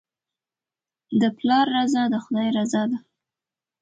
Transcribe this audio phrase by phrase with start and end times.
[1.21, 2.97] د پلار رضا د خدای رضا ده.